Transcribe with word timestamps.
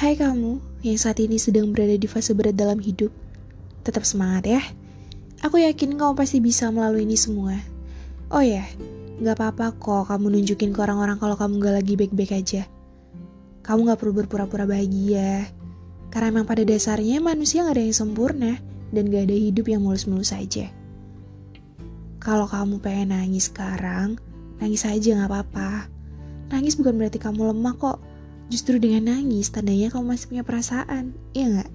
Hai 0.00 0.16
kamu 0.16 0.80
yang 0.80 0.96
saat 0.96 1.20
ini 1.20 1.36
sedang 1.36 1.76
berada 1.76 1.92
di 1.92 2.08
fase 2.08 2.32
berat 2.32 2.56
dalam 2.56 2.80
hidup. 2.80 3.12
Tetap 3.84 4.08
semangat 4.08 4.48
ya. 4.48 4.62
Aku 5.44 5.60
yakin 5.60 6.00
kamu 6.00 6.16
pasti 6.16 6.40
bisa 6.40 6.72
melalui 6.72 7.04
ini 7.04 7.20
semua. 7.20 7.60
Oh 8.32 8.40
ya, 8.40 8.64
gak 9.20 9.36
apa-apa 9.36 9.76
kok 9.76 10.08
kamu 10.08 10.40
nunjukin 10.40 10.72
ke 10.72 10.80
orang-orang 10.80 11.20
kalau 11.20 11.36
kamu 11.36 11.60
gak 11.60 11.84
lagi 11.84 12.00
baik-baik 12.00 12.32
aja. 12.32 12.64
Kamu 13.60 13.92
gak 13.92 14.00
perlu 14.00 14.24
berpura-pura 14.24 14.64
bahagia. 14.64 15.44
Karena 16.08 16.32
emang 16.32 16.48
pada 16.48 16.64
dasarnya 16.64 17.20
manusia 17.20 17.68
gak 17.68 17.76
ada 17.76 17.84
yang 17.84 17.92
sempurna 17.92 18.56
dan 18.96 19.04
gak 19.12 19.28
ada 19.28 19.36
hidup 19.36 19.68
yang 19.68 19.84
mulus-mulus 19.84 20.32
aja. 20.32 20.72
Kalau 22.24 22.48
kamu 22.48 22.80
pengen 22.80 23.12
nangis 23.12 23.52
sekarang, 23.52 24.16
nangis 24.64 24.80
aja 24.88 25.12
gak 25.12 25.28
apa-apa. 25.28 25.92
Nangis 26.56 26.80
bukan 26.80 26.96
berarti 26.96 27.20
kamu 27.20 27.52
lemah 27.52 27.76
kok 27.76 28.00
Justru 28.50 28.82
dengan 28.82 29.14
nangis, 29.14 29.46
tandanya 29.54 29.94
kamu 29.94 30.10
masih 30.10 30.26
punya 30.26 30.42
perasaan, 30.42 31.14
iya 31.38 31.46
nggak? 31.46 31.70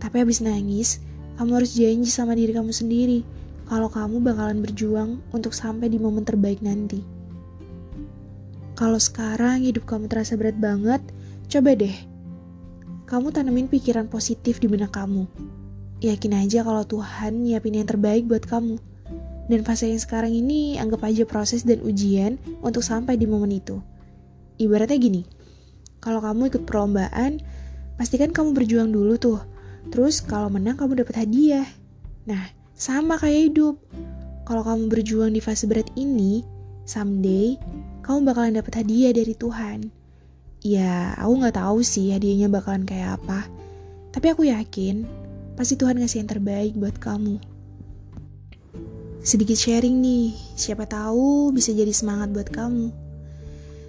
Tapi 0.00 0.16
habis 0.24 0.40
nangis, 0.40 1.04
kamu 1.36 1.60
harus 1.60 1.76
janji 1.76 2.08
sama 2.08 2.32
diri 2.32 2.56
kamu 2.56 2.72
sendiri 2.72 3.20
kalau 3.68 3.92
kamu 3.92 4.24
bakalan 4.24 4.64
berjuang 4.64 5.20
untuk 5.36 5.52
sampai 5.52 5.92
di 5.92 6.00
momen 6.00 6.24
terbaik 6.24 6.64
nanti. 6.64 7.04
Kalau 8.72 8.96
sekarang 8.96 9.68
hidup 9.68 9.84
kamu 9.84 10.08
terasa 10.08 10.38
berat 10.40 10.56
banget, 10.56 11.04
coba 11.52 11.76
deh. 11.76 11.92
Kamu 13.04 13.28
tanemin 13.28 13.68
pikiran 13.68 14.08
positif 14.08 14.62
di 14.62 14.70
benak 14.70 14.96
kamu. 14.96 15.28
Yakin 16.00 16.32
aja 16.40 16.64
kalau 16.64 16.86
Tuhan 16.86 17.42
nyiapin 17.44 17.74
yang 17.74 17.88
terbaik 17.90 18.24
buat 18.24 18.48
kamu. 18.48 18.80
Dan 19.50 19.60
fase 19.66 19.90
yang 19.90 19.98
sekarang 19.98 20.30
ini 20.30 20.78
anggap 20.78 21.04
aja 21.04 21.26
proses 21.26 21.66
dan 21.66 21.82
ujian 21.82 22.38
untuk 22.62 22.80
sampai 22.86 23.18
di 23.18 23.26
momen 23.26 23.50
itu. 23.50 23.82
Ibaratnya 24.62 24.94
gini, 25.00 25.22
kalau 25.98 26.22
kamu 26.22 26.50
ikut 26.54 26.62
perlombaan, 26.64 27.42
pastikan 27.98 28.30
kamu 28.30 28.54
berjuang 28.54 28.90
dulu 28.94 29.18
tuh. 29.18 29.40
Terus 29.90 30.22
kalau 30.22 30.52
menang 30.52 30.78
kamu 30.78 31.02
dapat 31.02 31.26
hadiah. 31.26 31.66
Nah, 32.28 32.50
sama 32.78 33.18
kayak 33.18 33.52
hidup. 33.52 33.76
Kalau 34.46 34.62
kamu 34.64 34.88
berjuang 34.88 35.34
di 35.34 35.42
fase 35.42 35.66
berat 35.68 35.90
ini, 35.98 36.46
someday 36.88 37.58
kamu 38.06 38.32
bakalan 38.32 38.56
dapat 38.56 38.80
hadiah 38.80 39.12
dari 39.12 39.34
Tuhan. 39.36 39.92
Ya, 40.64 41.14
aku 41.18 41.32
nggak 41.44 41.58
tahu 41.60 41.84
sih 41.84 42.14
hadiahnya 42.14 42.48
bakalan 42.48 42.88
kayak 42.88 43.20
apa. 43.20 43.44
Tapi 44.10 44.26
aku 44.32 44.48
yakin, 44.48 45.04
pasti 45.54 45.76
Tuhan 45.76 46.00
ngasih 46.00 46.24
yang 46.24 46.30
terbaik 46.30 46.72
buat 46.78 46.96
kamu. 46.96 47.36
Sedikit 49.20 49.58
sharing 49.58 50.00
nih, 50.00 50.32
siapa 50.56 50.88
tahu 50.88 51.52
bisa 51.52 51.74
jadi 51.74 51.92
semangat 51.92 52.32
buat 52.32 52.48
kamu. 52.48 53.07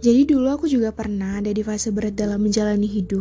Jadi 0.00 0.32
dulu 0.32 0.48
aku 0.48 0.64
juga 0.64 0.96
pernah 0.96 1.44
ada 1.44 1.52
di 1.52 1.60
fase 1.60 1.92
berat 1.92 2.16
dalam 2.16 2.40
menjalani 2.40 2.88
hidup. 2.88 3.20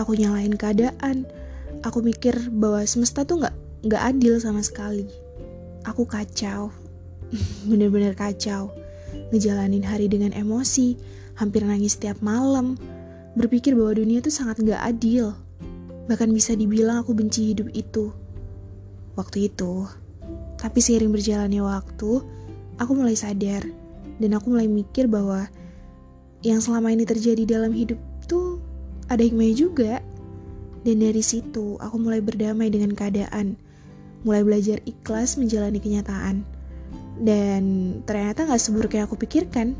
Aku 0.00 0.16
nyalain 0.16 0.56
keadaan. 0.56 1.28
Aku 1.84 2.00
mikir 2.00 2.32
bahwa 2.48 2.80
semesta 2.88 3.28
tuh 3.28 3.44
gak, 3.44 3.52
nggak 3.84 4.02
adil 4.16 4.40
sama 4.40 4.64
sekali. 4.64 5.04
Aku 5.84 6.08
kacau, 6.08 6.72
bener-bener 7.68 8.16
kacau. 8.16 8.72
Ngejalanin 9.36 9.84
hari 9.84 10.08
dengan 10.08 10.32
emosi, 10.32 10.96
hampir 11.36 11.60
nangis 11.60 12.00
setiap 12.00 12.24
malam. 12.24 12.80
Berpikir 13.36 13.76
bahwa 13.76 14.00
dunia 14.00 14.24
tuh 14.24 14.32
sangat 14.32 14.64
gak 14.64 14.80
adil. 14.80 15.36
Bahkan 16.08 16.32
bisa 16.32 16.56
dibilang 16.56 17.04
aku 17.04 17.12
benci 17.12 17.52
hidup 17.52 17.68
itu. 17.76 18.16
Waktu 19.12 19.52
itu, 19.52 19.84
tapi 20.56 20.80
seiring 20.80 21.12
berjalannya 21.12 21.60
waktu, 21.60 22.24
aku 22.80 22.92
mulai 22.96 23.12
sadar 23.12 23.60
dan 24.16 24.30
aku 24.32 24.56
mulai 24.56 24.68
mikir 24.68 25.04
bahwa 25.04 25.44
yang 26.46 26.62
selama 26.62 26.94
ini 26.94 27.02
terjadi 27.02 27.42
dalam 27.42 27.74
hidup 27.74 27.98
tuh 28.30 28.62
ada 29.10 29.18
hikmahnya 29.18 29.56
juga. 29.58 29.98
Dan 30.86 31.02
dari 31.02 31.18
situ 31.18 31.74
aku 31.82 31.98
mulai 31.98 32.22
berdamai 32.22 32.70
dengan 32.70 32.94
keadaan, 32.94 33.58
mulai 34.22 34.46
belajar 34.46 34.78
ikhlas 34.86 35.34
menjalani 35.34 35.82
kenyataan. 35.82 36.46
Dan 37.18 37.62
ternyata 38.06 38.46
gak 38.46 38.62
seburuk 38.62 38.94
yang 38.94 39.10
aku 39.10 39.18
pikirkan. 39.18 39.74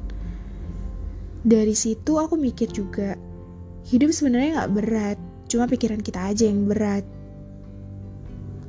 Dari 1.47 1.79
situ 1.79 2.19
aku 2.19 2.35
mikir 2.35 2.67
juga, 2.75 3.15
hidup 3.87 4.11
sebenarnya 4.11 4.67
gak 4.67 4.73
berat, 4.75 5.19
cuma 5.47 5.71
pikiran 5.71 6.03
kita 6.03 6.35
aja 6.35 6.51
yang 6.51 6.67
berat. 6.67 7.07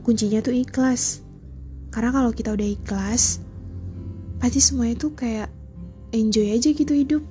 Kuncinya 0.06 0.46
tuh 0.46 0.54
ikhlas. 0.54 1.26
Karena 1.90 2.14
kalau 2.14 2.30
kita 2.30 2.54
udah 2.54 2.70
ikhlas, 2.70 3.42
pasti 4.38 4.62
semuanya 4.62 5.02
tuh 5.02 5.18
kayak 5.18 5.50
enjoy 6.14 6.54
aja 6.54 6.70
gitu 6.70 6.94
hidup. 6.94 7.26